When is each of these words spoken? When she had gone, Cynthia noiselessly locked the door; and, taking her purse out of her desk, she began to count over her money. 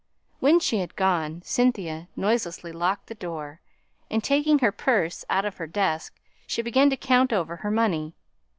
When 0.39 0.59
she 0.59 0.79
had 0.79 0.95
gone, 0.95 1.43
Cynthia 1.45 2.07
noiselessly 2.15 2.71
locked 2.71 3.05
the 3.05 3.13
door; 3.13 3.61
and, 4.09 4.23
taking 4.23 4.57
her 4.57 4.71
purse 4.71 5.23
out 5.29 5.45
of 5.45 5.57
her 5.57 5.67
desk, 5.67 6.15
she 6.47 6.63
began 6.63 6.89
to 6.89 6.97
count 6.97 7.31
over 7.31 7.57
her 7.57 7.69
money. 7.69 8.15